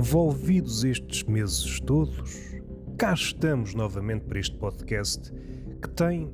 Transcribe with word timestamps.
Volvidos 0.00 0.84
estes 0.84 1.24
meses 1.24 1.80
todos, 1.80 2.52
cá 2.96 3.12
estamos 3.12 3.74
novamente 3.74 4.26
para 4.26 4.38
este 4.38 4.56
podcast 4.56 5.32
que 5.82 5.90
tem 5.90 6.32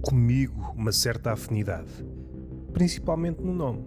comigo 0.00 0.74
uma 0.76 0.90
certa 0.90 1.30
afinidade, 1.30 2.04
principalmente 2.72 3.40
no 3.40 3.54
nome. 3.54 3.84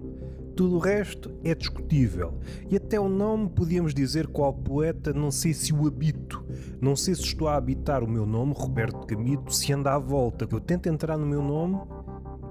Tudo 0.56 0.78
o 0.78 0.80
resto 0.80 1.30
é 1.44 1.54
discutível. 1.54 2.40
E 2.70 2.78
até 2.78 2.98
o 2.98 3.10
nome 3.10 3.50
podíamos 3.50 3.94
dizer 3.94 4.28
qual 4.28 4.54
poeta, 4.54 5.12
não 5.12 5.30
sei 5.30 5.54
se 5.54 5.74
o 5.74 5.86
habito. 5.86 6.46
Não 6.80 6.96
sei 6.96 7.16
se 7.16 7.24
estou 7.24 7.50
a 7.50 7.58
habitar 7.58 8.02
o 8.02 8.10
meu 8.10 8.26
nome, 8.26 8.54
Roberto 8.56 9.06
Camito, 9.06 9.54
se 9.54 9.74
anda 9.74 9.94
à 9.94 10.00
volta. 10.00 10.48
Eu 10.50 10.62
tento 10.62 10.88
entrar 10.88 11.18
no 11.18 11.26
meu 11.26 11.42
nome 11.42 11.82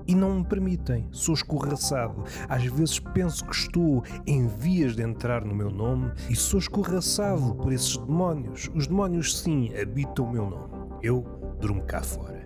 e 0.06 0.14
não 0.14 0.36
me 0.36 0.44
permitem. 0.44 1.08
Sou 1.10 1.34
escorraçado. 1.34 2.24
Às 2.48 2.64
vezes 2.64 2.98
penso 2.98 3.44
que 3.44 3.54
estou 3.54 4.02
em 4.26 4.46
vias 4.46 4.94
de 4.96 5.02
entrar 5.02 5.44
no 5.44 5.54
meu 5.54 5.70
nome 5.70 6.12
e 6.28 6.36
sou 6.36 6.58
escorraçado 6.58 7.54
por 7.56 7.72
esses 7.72 7.96
demónios. 7.96 8.70
Os 8.74 8.86
demónios, 8.86 9.38
sim, 9.38 9.70
habitam 9.76 10.26
o 10.26 10.32
meu 10.32 10.48
nome. 10.48 10.72
Eu 11.02 11.24
durmo 11.60 11.82
cá 11.82 12.02
fora. 12.02 12.44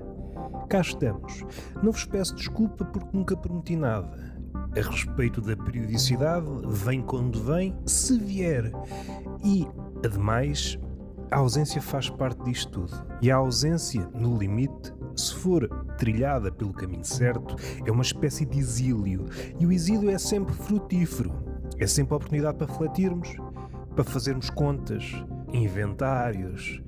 Cá 0.68 0.80
estamos. 0.80 1.44
Não 1.82 1.92
vos 1.92 2.04
peço 2.04 2.34
desculpa 2.34 2.84
porque 2.84 3.16
nunca 3.16 3.36
prometi 3.36 3.76
nada. 3.76 4.36
A 4.76 4.90
respeito 4.90 5.40
da 5.40 5.56
periodicidade, 5.56 6.46
vem 6.68 7.02
quando 7.02 7.42
vem, 7.42 7.74
se 7.86 8.18
vier. 8.18 8.70
E, 9.42 9.66
ademais, 10.04 10.78
a 11.30 11.38
ausência 11.38 11.80
faz 11.80 12.10
parte 12.10 12.42
disto 12.44 12.86
tudo. 12.86 13.06
E 13.20 13.30
a 13.30 13.36
ausência, 13.36 14.08
no 14.14 14.36
limite, 14.36 14.92
se 15.18 15.34
for 15.34 15.68
trilhada 15.98 16.50
pelo 16.50 16.72
caminho 16.72 17.04
certo, 17.04 17.56
é 17.84 17.90
uma 17.90 18.02
espécie 18.02 18.46
de 18.46 18.58
exílio. 18.58 19.26
E 19.58 19.66
o 19.66 19.72
exílio 19.72 20.10
é 20.10 20.18
sempre 20.18 20.54
frutífero. 20.54 21.32
É 21.78 21.86
sempre 21.86 22.14
a 22.14 22.16
oportunidade 22.16 22.56
para 22.56 22.66
refletirmos, 22.66 23.36
para 23.94 24.04
fazermos 24.04 24.50
contas, 24.50 25.12
inventários, 25.52 26.82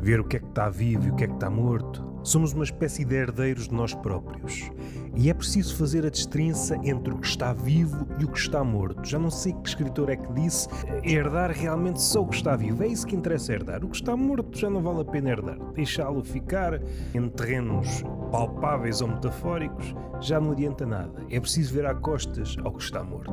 ver 0.00 0.20
o 0.20 0.24
que 0.24 0.36
é 0.36 0.40
que 0.40 0.46
está 0.46 0.68
vivo 0.68 1.06
e 1.06 1.10
o 1.10 1.16
que 1.16 1.24
é 1.24 1.26
que 1.26 1.34
está 1.34 1.50
morto. 1.50 2.05
Somos 2.26 2.52
uma 2.52 2.64
espécie 2.64 3.04
de 3.04 3.14
herdeiros 3.14 3.68
de 3.68 3.74
nós 3.74 3.94
próprios. 3.94 4.68
E 5.14 5.30
é 5.30 5.32
preciso 5.32 5.76
fazer 5.76 6.04
a 6.04 6.10
destrinça 6.10 6.76
entre 6.82 7.14
o 7.14 7.18
que 7.18 7.26
está 7.28 7.52
vivo 7.52 8.04
e 8.18 8.24
o 8.24 8.28
que 8.28 8.38
está 8.40 8.64
morto. 8.64 9.08
Já 9.08 9.16
não 9.16 9.30
sei 9.30 9.52
que 9.52 9.68
escritor 9.68 10.10
é 10.10 10.16
que 10.16 10.32
disse 10.32 10.68
herdar 11.04 11.52
realmente 11.52 12.02
só 12.02 12.22
o 12.22 12.26
que 12.26 12.34
está 12.34 12.56
vivo. 12.56 12.82
É 12.82 12.88
isso 12.88 13.06
que 13.06 13.14
interessa 13.14 13.52
herdar. 13.52 13.84
O 13.84 13.88
que 13.90 13.94
está 13.94 14.16
morto 14.16 14.58
já 14.58 14.68
não 14.68 14.82
vale 14.82 15.02
a 15.02 15.04
pena 15.04 15.30
herdar. 15.30 15.56
Deixá-lo 15.72 16.20
ficar 16.24 16.80
em 17.14 17.28
terrenos 17.28 18.02
palpáveis 18.32 19.00
ou 19.00 19.06
metafóricos 19.06 19.94
já 20.20 20.40
não 20.40 20.50
adianta 20.50 20.84
nada. 20.84 21.24
É 21.30 21.38
preciso 21.38 21.74
ver 21.74 21.86
a 21.86 21.94
costas 21.94 22.56
ao 22.64 22.72
que 22.72 22.82
está 22.82 23.04
morto 23.04 23.32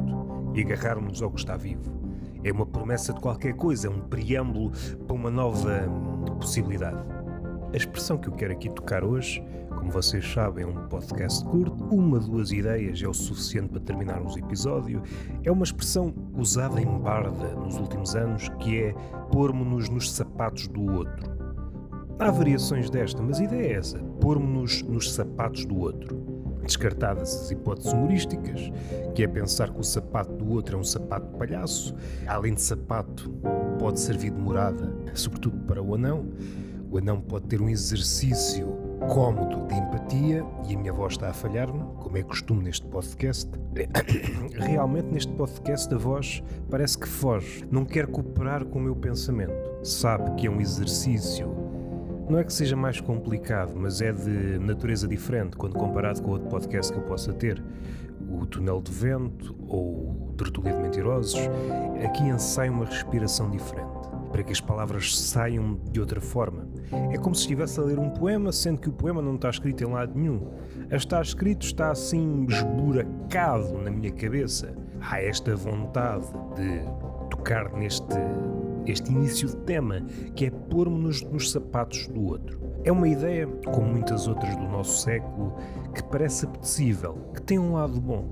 e 0.53 0.61
agarrarmos 0.61 1.19
ao 1.23 1.31
que 1.31 1.39
está 1.39 1.57
vivo. 1.57 1.91
É 2.43 2.51
uma 2.51 2.67
promessa 2.67 3.11
de 3.11 3.19
qualquer 3.19 3.55
coisa, 3.55 3.87
é 3.87 3.89
um 3.89 4.01
preâmbulo 4.01 4.71
para 5.07 5.15
uma 5.15 5.31
nova 5.31 5.81
possibilidade. 6.39 7.22
A 7.73 7.75
expressão 7.75 8.19
que 8.19 8.27
eu 8.27 8.33
quero 8.33 8.53
aqui 8.53 8.69
tocar 8.69 9.03
hoje, 9.03 9.43
como 9.67 9.89
vocês 9.89 10.31
sabem, 10.31 10.63
é 10.63 10.67
um 10.67 10.87
podcast 10.89 11.43
curto, 11.43 11.83
uma, 11.85 12.19
duas 12.19 12.51
ideias 12.51 13.01
é 13.01 13.07
o 13.07 13.13
suficiente 13.15 13.69
para 13.69 13.79
terminarmos 13.79 14.35
o 14.35 14.39
episódio. 14.39 15.01
É 15.43 15.51
uma 15.51 15.63
expressão 15.63 16.13
usada 16.37 16.79
em 16.79 16.85
barda 16.85 17.55
nos 17.55 17.75
últimos 17.77 18.15
anos 18.15 18.47
que 18.59 18.79
é 18.79 18.93
pormos-nos 19.31 19.89
nos 19.89 20.11
sapatos 20.11 20.67
do 20.67 20.83
outro. 20.83 21.33
Há 22.19 22.29
variações 22.29 22.91
desta, 22.91 23.23
mas 23.23 23.39
a 23.39 23.43
ideia 23.43 23.69
é 23.69 23.73
essa: 23.73 23.97
pormos-nos 24.21 24.83
nos 24.83 25.11
sapatos 25.11 25.65
do 25.65 25.75
outro. 25.79 26.15
Descartadas 26.63 27.35
as 27.35 27.51
hipóteses 27.51 27.91
humorísticas, 27.91 28.71
que 29.15 29.23
é 29.23 29.27
pensar 29.27 29.71
que 29.71 29.79
o 29.79 29.83
sapato 29.83 30.31
do 30.31 30.51
outro 30.51 30.77
é 30.77 30.79
um 30.79 30.83
sapato 30.83 31.31
de 31.31 31.37
palhaço, 31.39 31.95
além 32.27 32.53
de 32.53 32.61
sapato, 32.61 33.31
pode 33.79 33.99
servir 33.99 34.29
de 34.29 34.39
morada, 34.39 34.95
sobretudo 35.15 35.57
para 35.65 35.81
o 35.81 35.95
anão. 35.95 36.27
O 36.93 36.99
anão 36.99 37.19
pode 37.19 37.47
ter 37.47 37.59
um 37.59 37.67
exercício 37.67 38.67
cómodo 39.11 39.65
de 39.65 39.73
empatia 39.73 40.45
e 40.69 40.75
a 40.75 40.77
minha 40.77 40.93
voz 40.93 41.13
está 41.13 41.27
a 41.27 41.33
falhar-me, 41.33 41.83
como 41.95 42.15
é 42.19 42.21
costume 42.21 42.63
neste 42.63 42.85
podcast. 42.85 43.49
Realmente, 44.53 45.07
neste 45.07 45.33
podcast, 45.33 45.91
a 45.91 45.97
voz 45.97 46.43
parece 46.69 46.95
que 46.95 47.07
foge, 47.07 47.67
não 47.71 47.83
quer 47.83 48.05
cooperar 48.05 48.63
com 48.65 48.77
o 48.77 48.81
meu 48.83 48.95
pensamento. 48.95 49.83
Sabe 49.83 50.35
que 50.35 50.45
é 50.45 50.51
um 50.51 50.61
exercício 50.61 51.51
não 52.29 52.39
é 52.39 52.43
que 52.43 52.53
seja 52.53 52.75
mais 52.75 53.01
complicado, 53.01 53.73
mas 53.75 53.99
é 53.99 54.11
de 54.11 54.57
natureza 54.59 55.07
diferente 55.07 55.57
quando 55.57 55.73
comparado 55.73 56.21
com 56.21 56.31
outro 56.31 56.47
podcast 56.47 56.93
que 56.93 56.97
eu 56.97 57.03
possa 57.03 57.33
ter. 57.33 57.61
O 58.29 58.45
Túnel 58.45 58.81
de 58.81 58.91
Vento 58.91 59.55
ou 59.67 60.29
o 60.29 60.33
Tertulia 60.37 60.73
de 60.73 60.79
Mentirosos. 60.79 61.39
Aqui 62.05 62.23
ensaio 62.23 62.71
uma 62.71 62.85
respiração 62.85 63.51
diferente, 63.51 64.07
para 64.33 64.43
que 64.43 64.51
as 64.51 64.59
palavras 64.59 65.15
saiam 65.15 65.79
de 65.91 65.99
outra 65.99 66.19
forma. 66.19 66.67
É 67.11 67.17
como 67.19 67.35
se 67.35 67.41
estivesse 67.41 67.79
a 67.79 67.83
ler 67.83 67.99
um 67.99 68.09
poema, 68.09 68.51
sendo 68.51 68.81
que 68.81 68.89
o 68.89 68.91
poema 68.91 69.21
não 69.21 69.35
está 69.35 69.47
escrito 69.47 69.83
em 69.83 69.87
lado 69.87 70.19
nenhum. 70.19 70.49
A 70.89 70.95
estar 70.95 71.21
escrito 71.21 71.63
está 71.63 71.91
assim 71.91 72.47
esburacado 72.49 73.77
na 73.77 73.91
minha 73.91 74.11
cabeça. 74.11 74.75
Há 74.99 75.21
esta 75.21 75.55
vontade 75.55 76.25
de 76.55 76.81
tocar 77.29 77.71
neste 77.73 78.17
este 78.87 79.11
início 79.11 79.47
de 79.47 79.55
tema, 79.57 80.01
que 80.35 80.47
é 80.47 80.49
pôr-nos 80.49 81.21
nos 81.21 81.51
sapatos 81.51 82.07
do 82.07 82.25
outro. 82.25 82.59
É 82.83 82.91
uma 82.91 83.07
ideia, 83.07 83.47
como 83.47 83.87
muitas 83.87 84.27
outras 84.27 84.55
do 84.57 84.63
nosso 84.63 85.03
século, 85.03 85.55
que 85.93 86.03
parece 86.03 86.45
apetecível, 86.45 87.17
que 87.33 87.41
tem 87.41 87.59
um 87.59 87.73
lado 87.73 88.01
bom. 88.01 88.27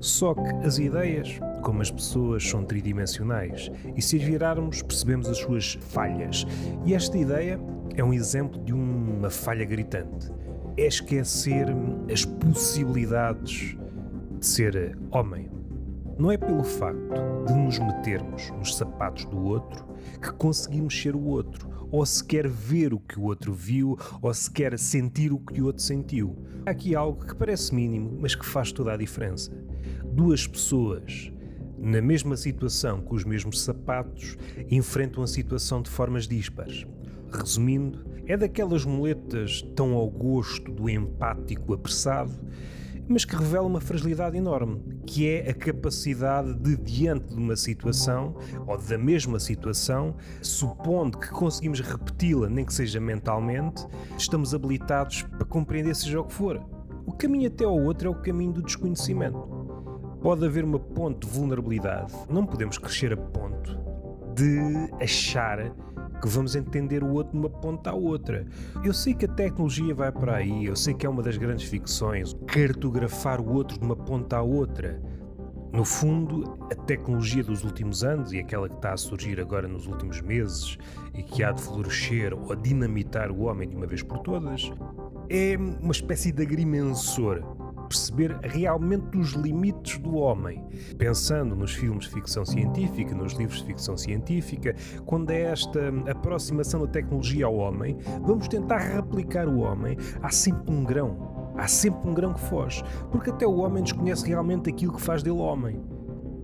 Só 0.00 0.34
que 0.34 0.66
as 0.66 0.78
ideias, 0.78 1.38
como 1.64 1.80
as 1.80 1.90
pessoas, 1.90 2.46
são 2.46 2.62
tridimensionais 2.62 3.72
e 3.96 4.02
se 4.02 4.16
as 4.16 4.22
virarmos 4.22 4.82
percebemos 4.82 5.28
as 5.28 5.38
suas 5.38 5.78
falhas. 5.80 6.46
E 6.84 6.94
esta 6.94 7.16
ideia 7.16 7.58
é 7.96 8.04
um 8.04 8.12
exemplo 8.12 8.62
de 8.62 8.72
uma 8.72 9.30
falha 9.30 9.64
gritante. 9.64 10.30
É 10.76 10.86
esquecer 10.86 11.66
as 12.12 12.24
possibilidades 12.24 13.76
de 14.38 14.46
ser 14.46 14.98
homem, 15.10 15.48
não 16.18 16.30
é 16.30 16.36
pelo 16.36 16.62
facto 16.62 17.14
de 17.46 17.54
nos 17.54 17.78
metermos 17.78 18.50
nos 18.52 18.76
sapatos 18.76 19.24
do 19.24 19.42
outro 19.42 19.84
que 20.22 20.32
conseguimos 20.32 21.00
ser 21.00 21.16
o 21.16 21.24
outro, 21.24 21.88
ou 21.90 22.04
sequer 22.04 22.48
ver 22.48 22.92
o 22.92 23.00
que 23.00 23.18
o 23.18 23.24
outro 23.24 23.52
viu, 23.52 23.98
ou 24.20 24.32
sequer 24.32 24.78
sentir 24.78 25.32
o 25.32 25.38
que 25.38 25.60
o 25.60 25.66
outro 25.66 25.82
sentiu. 25.82 26.36
Há 26.66 26.70
aqui 26.70 26.94
algo 26.94 27.24
que 27.24 27.34
parece 27.34 27.74
mínimo, 27.74 28.16
mas 28.20 28.34
que 28.34 28.44
faz 28.44 28.70
toda 28.70 28.92
a 28.92 28.96
diferença. 28.96 29.50
Duas 30.04 30.46
pessoas 30.46 31.32
na 31.84 32.00
mesma 32.00 32.36
situação, 32.36 33.00
com 33.00 33.14
os 33.14 33.24
mesmos 33.24 33.60
sapatos, 33.60 34.36
enfrentam 34.70 35.22
a 35.22 35.26
situação 35.26 35.82
de 35.82 35.90
formas 35.90 36.26
dispares. 36.26 36.86
Resumindo, 37.30 38.04
é 38.26 38.36
daquelas 38.36 38.84
muletas 38.84 39.62
tão 39.76 39.94
ao 39.94 40.08
gosto 40.08 40.72
do 40.72 40.88
empático 40.88 41.74
apressado 41.74 42.32
mas 43.08 43.24
que 43.24 43.36
revela 43.36 43.66
uma 43.66 43.80
fragilidade 43.80 44.36
enorme, 44.36 44.82
que 45.06 45.28
é 45.28 45.50
a 45.50 45.54
capacidade 45.54 46.54
de, 46.54 46.76
diante 46.76 47.34
de 47.34 47.36
uma 47.36 47.56
situação, 47.56 48.36
ou 48.66 48.78
da 48.78 48.96
mesma 48.96 49.38
situação, 49.38 50.16
supondo 50.40 51.18
que 51.18 51.28
conseguimos 51.28 51.80
repeti-la, 51.80 52.48
nem 52.48 52.64
que 52.64 52.72
seja 52.72 53.00
mentalmente, 53.00 53.86
estamos 54.16 54.54
habilitados 54.54 55.22
para 55.22 55.44
compreender 55.44 55.94
seja 55.94 56.20
o 56.20 56.24
que 56.24 56.32
for. 56.32 56.62
O 57.06 57.12
caminho 57.12 57.48
até 57.48 57.64
ao 57.64 57.78
outro 57.78 58.08
é 58.08 58.10
o 58.10 58.14
caminho 58.14 58.52
do 58.52 58.62
desconhecimento. 58.62 59.53
Pode 60.24 60.42
haver 60.46 60.64
uma 60.64 60.78
ponte 60.78 61.26
de 61.26 61.34
vulnerabilidade, 61.34 62.10
não 62.30 62.46
podemos 62.46 62.78
crescer 62.78 63.12
a 63.12 63.16
ponto 63.16 63.78
de 64.34 64.58
achar 64.98 65.70
que 66.18 66.26
vamos 66.26 66.56
entender 66.56 67.04
o 67.04 67.12
outro 67.12 67.32
de 67.32 67.38
uma 67.40 67.50
ponta 67.50 67.90
à 67.90 67.94
outra. 67.94 68.46
Eu 68.82 68.94
sei 68.94 69.12
que 69.12 69.26
a 69.26 69.28
tecnologia 69.28 69.94
vai 69.94 70.10
para 70.10 70.36
aí, 70.36 70.64
eu 70.64 70.74
sei 70.74 70.94
que 70.94 71.04
é 71.04 71.10
uma 71.10 71.22
das 71.22 71.36
grandes 71.36 71.68
ficções, 71.68 72.34
cartografar 72.46 73.38
o 73.38 73.52
outro 73.52 73.78
de 73.78 73.84
uma 73.84 73.94
ponta 73.94 74.38
à 74.38 74.42
outra. 74.42 74.98
No 75.70 75.84
fundo, 75.84 76.56
a 76.72 76.74
tecnologia 76.74 77.44
dos 77.44 77.62
últimos 77.62 78.02
anos 78.02 78.32
e 78.32 78.38
aquela 78.38 78.66
que 78.66 78.76
está 78.76 78.94
a 78.94 78.96
surgir 78.96 79.38
agora 79.38 79.68
nos 79.68 79.86
últimos 79.86 80.22
meses 80.22 80.78
e 81.12 81.22
que 81.22 81.44
há 81.44 81.52
de 81.52 81.60
florescer 81.60 82.32
ou 82.32 82.56
dinamitar 82.56 83.30
o 83.30 83.42
homem 83.42 83.68
de 83.68 83.76
uma 83.76 83.86
vez 83.86 84.02
por 84.02 84.20
todas, 84.20 84.72
é 85.28 85.54
uma 85.58 85.92
espécie 85.92 86.32
de 86.32 86.42
agrimensor 86.42 87.44
perceber 87.94 88.36
realmente 88.42 89.16
os 89.16 89.30
limites 89.32 89.98
do 89.98 90.16
homem. 90.16 90.64
Pensando 90.98 91.54
nos 91.54 91.72
filmes 91.72 92.06
de 92.06 92.10
ficção 92.10 92.44
científica, 92.44 93.14
nos 93.14 93.34
livros 93.34 93.60
de 93.60 93.66
ficção 93.66 93.96
científica, 93.96 94.74
quando 95.06 95.30
é 95.30 95.42
esta 95.42 95.80
aproximação 96.10 96.80
da 96.80 96.88
tecnologia 96.88 97.46
ao 97.46 97.54
homem, 97.54 97.96
vamos 98.22 98.48
tentar 98.48 98.78
replicar 98.78 99.46
o 99.48 99.60
homem, 99.60 99.96
há 100.20 100.30
sempre 100.30 100.74
um 100.74 100.84
grão. 100.84 101.32
Há 101.56 101.68
sempre 101.68 102.10
um 102.10 102.14
grão 102.14 102.34
que 102.34 102.40
foge, 102.40 102.82
porque 103.12 103.30
até 103.30 103.46
o 103.46 103.58
homem 103.58 103.84
desconhece 103.84 104.26
realmente 104.26 104.68
aquilo 104.68 104.92
que 104.92 105.00
faz 105.00 105.22
dele 105.22 105.38
homem. 105.38 105.80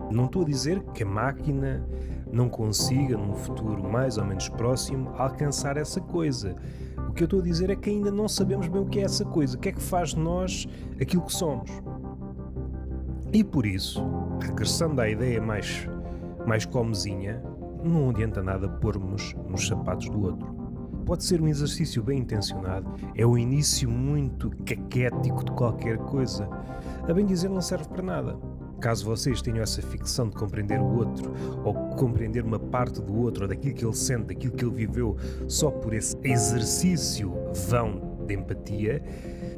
Não 0.09 0.23
estou 0.23 0.43
a 0.43 0.45
dizer 0.45 0.81
que 0.93 1.03
a 1.03 1.05
máquina 1.05 1.85
não 2.31 2.47
consiga, 2.49 3.17
num 3.17 3.35
futuro 3.35 3.83
mais 3.83 4.17
ou 4.17 4.25
menos 4.25 4.47
próximo, 4.49 5.11
alcançar 5.17 5.77
essa 5.77 5.99
coisa. 5.99 6.55
O 7.09 7.13
que 7.13 7.23
eu 7.23 7.25
estou 7.25 7.39
a 7.39 7.43
dizer 7.43 7.69
é 7.69 7.75
que 7.75 7.89
ainda 7.89 8.09
não 8.09 8.27
sabemos 8.27 8.67
bem 8.67 8.81
o 8.81 8.85
que 8.85 8.99
é 8.99 9.03
essa 9.03 9.25
coisa, 9.25 9.57
o 9.57 9.59
que 9.59 9.69
é 9.69 9.71
que 9.71 9.81
faz 9.81 10.09
de 10.11 10.19
nós 10.19 10.67
aquilo 10.99 11.23
que 11.23 11.33
somos. 11.33 11.69
E 13.33 13.43
por 13.43 13.65
isso, 13.65 14.03
regressando 14.41 15.01
à 15.01 15.09
ideia 15.09 15.41
mais, 15.41 15.87
mais 16.45 16.65
comezinha, 16.65 17.41
não 17.83 18.09
adianta 18.09 18.41
nada 18.41 18.67
pormos 18.67 19.35
nos 19.47 19.67
sapatos 19.67 20.09
do 20.09 20.21
outro. 20.23 20.61
Pode 21.05 21.23
ser 21.23 21.41
um 21.41 21.47
exercício 21.47 22.03
bem 22.03 22.19
intencionado, 22.19 22.89
é 23.15 23.25
o 23.25 23.37
início 23.37 23.89
muito 23.89 24.49
caquético 24.65 25.43
de 25.43 25.51
qualquer 25.51 25.97
coisa. 25.97 26.47
A 27.07 27.13
bem 27.13 27.25
dizer, 27.25 27.49
não 27.49 27.61
serve 27.61 27.87
para 27.89 28.03
nada. 28.03 28.37
Caso 28.81 29.05
vocês 29.05 29.41
tenham 29.41 29.61
essa 29.61 29.81
ficção 29.81 30.27
de 30.27 30.35
compreender 30.35 30.79
o 30.79 30.97
outro, 30.97 31.31
ou 31.63 31.73
compreender 31.95 32.43
uma 32.43 32.59
parte 32.59 32.99
do 32.99 33.15
outro, 33.15 33.43
ou 33.43 33.47
daquilo 33.47 33.75
que 33.75 33.85
ele 33.85 33.95
sente, 33.95 34.25
daquilo 34.25 34.53
que 34.53 34.65
ele 34.65 34.73
viveu, 34.73 35.15
só 35.47 35.69
por 35.69 35.93
esse 35.93 36.17
exercício 36.23 37.31
vão 37.69 38.10
de 38.31 38.39
empatia, 38.39 39.01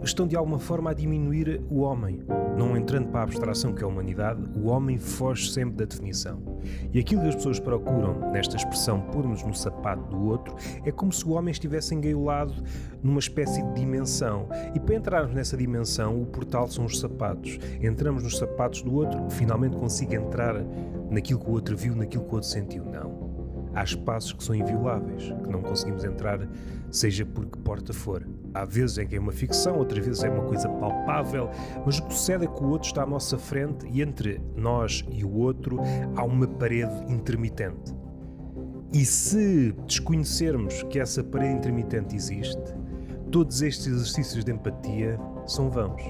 estão 0.03 0.27
de 0.27 0.35
alguma 0.35 0.59
forma 0.59 0.91
a 0.91 0.93
diminuir 0.93 1.61
o 1.69 1.81
homem. 1.81 2.21
Não 2.57 2.75
entrando 2.75 3.09
para 3.09 3.21
a 3.21 3.23
abstração 3.23 3.73
que 3.73 3.81
é 3.81 3.85
a 3.85 3.87
humanidade, 3.87 4.41
o 4.55 4.67
homem 4.67 4.97
foge 4.97 5.51
sempre 5.51 5.75
da 5.77 5.85
definição. 5.85 6.41
E 6.91 6.99
aquilo 6.99 7.21
que 7.21 7.29
as 7.29 7.35
pessoas 7.35 7.59
procuram 7.59 8.31
nesta 8.31 8.55
expressão 8.55 9.01
pôr-nos 9.01 9.43
no 9.43 9.53
sapato 9.53 10.03
do 10.09 10.27
outro 10.27 10.55
é 10.85 10.91
como 10.91 11.11
se 11.11 11.25
o 11.25 11.31
homem 11.31 11.51
estivesse 11.51 11.93
engaiolado 11.93 12.53
numa 13.01 13.19
espécie 13.19 13.61
de 13.61 13.73
dimensão. 13.73 14.47
E 14.73 14.79
para 14.79 14.95
entrarmos 14.95 15.33
nessa 15.33 15.57
dimensão, 15.57 16.21
o 16.21 16.25
portal 16.25 16.67
são 16.67 16.85
os 16.85 16.99
sapatos. 16.99 17.59
Entramos 17.81 18.23
nos 18.23 18.37
sapatos 18.37 18.81
do 18.81 18.93
outro, 18.93 19.29
finalmente 19.29 19.75
consigo 19.77 20.13
entrar 20.13 20.55
naquilo 21.09 21.39
que 21.39 21.49
o 21.49 21.53
outro 21.53 21.75
viu, 21.75 21.95
naquilo 21.95 22.23
que 22.23 22.31
o 22.31 22.35
outro 22.35 22.49
sentiu. 22.49 22.83
Não 22.85 23.33
há 23.73 23.83
espaços 23.83 24.33
que 24.33 24.43
são 24.43 24.55
invioláveis, 24.55 25.23
que 25.43 25.49
não 25.49 25.61
conseguimos 25.61 26.03
entrar, 26.03 26.47
seja 26.91 27.25
por 27.25 27.45
que 27.45 27.57
porta 27.59 27.93
for. 27.93 28.23
Há 28.53 28.65
vezes 28.65 28.97
em 28.99 29.07
que 29.07 29.15
é 29.15 29.19
uma 29.19 29.31
ficção, 29.31 29.77
outras 29.77 30.05
vezes 30.05 30.23
é 30.23 30.29
uma 30.29 30.43
coisa 30.43 30.69
palpável, 30.69 31.49
mas 31.85 31.97
o 31.97 32.03
que 32.03 32.13
sucede 32.13 32.45
é 32.45 32.47
que 32.47 32.63
o 32.63 32.67
outro 32.67 32.87
está 32.87 33.03
à 33.03 33.05
nossa 33.05 33.37
frente 33.37 33.87
e 33.91 34.01
entre 34.01 34.39
nós 34.55 35.03
e 35.11 35.25
o 35.25 35.33
outro 35.33 35.79
há 36.15 36.23
uma 36.23 36.47
parede 36.47 37.11
intermitente. 37.11 37.95
E 38.93 39.03
se 39.05 39.73
desconhecermos 39.87 40.83
que 40.83 40.99
essa 40.99 41.23
parede 41.23 41.55
intermitente 41.55 42.15
existe, 42.15 42.61
todos 43.31 43.63
estes 43.63 43.87
exercícios 43.87 44.45
de 44.45 44.51
empatia 44.51 45.19
são 45.47 45.71
vãos. 45.71 46.03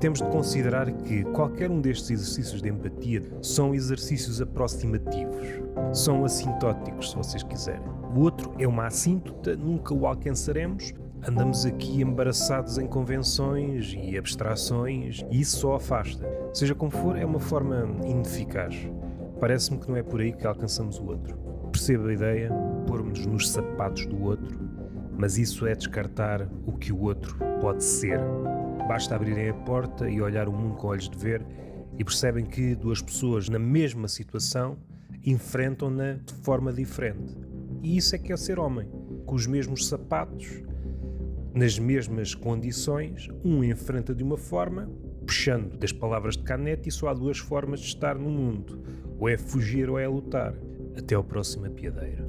Temos 0.00 0.20
de 0.20 0.28
considerar 0.28 0.90
que 0.90 1.22
qualquer 1.26 1.70
um 1.70 1.80
destes 1.80 2.10
exercícios 2.10 2.62
de 2.62 2.68
empatia 2.68 3.22
são 3.42 3.74
exercícios 3.74 4.40
aproximativos, 4.40 5.46
são 5.92 6.24
assintóticos, 6.24 7.10
se 7.10 7.16
vocês 7.16 7.42
quiserem. 7.44 7.82
O 8.14 8.20
outro 8.20 8.52
é 8.58 8.66
uma 8.66 8.86
assíntota, 8.86 9.56
nunca 9.56 9.94
o 9.94 10.06
alcançaremos. 10.06 10.92
Andamos 11.26 11.66
aqui 11.66 12.00
embaraçados 12.00 12.78
em 12.78 12.86
convenções 12.86 13.94
e 14.00 14.16
abstrações 14.16 15.24
e 15.30 15.40
isso 15.40 15.58
só 15.58 15.74
afasta. 15.74 16.26
Seja 16.54 16.74
como 16.74 16.90
for, 16.90 17.18
é 17.18 17.24
uma 17.24 17.40
forma 17.40 17.86
ineficaz. 18.06 18.88
Parece-me 19.40 19.78
que 19.78 19.88
não 19.88 19.96
é 19.96 20.02
por 20.02 20.20
aí 20.20 20.32
que 20.32 20.46
alcançamos 20.46 20.98
o 20.98 21.06
outro. 21.06 21.36
Perceba 21.72 22.08
a 22.08 22.12
ideia, 22.12 22.50
pormos-nos 22.86 23.26
nos 23.26 23.50
sapatos 23.50 24.06
do 24.06 24.22
outro, 24.22 24.58
mas 25.18 25.38
isso 25.38 25.66
é 25.66 25.74
descartar 25.74 26.48
o 26.64 26.72
que 26.72 26.92
o 26.92 27.00
outro 27.02 27.36
pode 27.60 27.82
ser. 27.84 28.20
Basta 28.86 29.14
abrirem 29.14 29.50
a 29.50 29.54
porta 29.54 30.08
e 30.08 30.20
olhar 30.20 30.48
o 30.48 30.52
mundo 30.52 30.76
com 30.76 30.86
olhos 30.86 31.10
de 31.10 31.18
ver 31.18 31.44
e 31.98 32.04
percebem 32.04 32.46
que 32.46 32.74
duas 32.74 33.02
pessoas 33.02 33.48
na 33.48 33.58
mesma 33.58 34.08
situação 34.08 34.78
enfrentam-na 35.24 36.14
de 36.14 36.32
forma 36.32 36.72
diferente. 36.72 37.36
E 37.82 37.96
isso 37.96 38.14
é 38.14 38.18
que 38.18 38.32
é 38.32 38.36
ser 38.36 38.58
homem, 38.58 38.88
com 39.26 39.34
os 39.34 39.46
mesmos 39.46 39.86
sapatos, 39.86 40.62
nas 41.58 41.76
mesmas 41.76 42.36
condições, 42.36 43.28
um 43.44 43.64
enfrenta 43.64 44.14
de 44.14 44.22
uma 44.22 44.38
forma, 44.38 44.88
puxando 45.26 45.76
das 45.76 45.90
palavras 45.90 46.36
de 46.36 46.44
Canete, 46.44 46.88
e 46.88 46.92
só 46.92 47.08
há 47.08 47.14
duas 47.14 47.38
formas 47.38 47.80
de 47.80 47.86
estar 47.86 48.16
no 48.16 48.30
mundo: 48.30 48.80
ou 49.18 49.28
é 49.28 49.36
fugir 49.36 49.90
ou 49.90 49.98
é 49.98 50.06
lutar. 50.06 50.54
Até 50.96 51.16
ao 51.16 51.24
próximo 51.24 51.66
apiadeiro. 51.66 52.27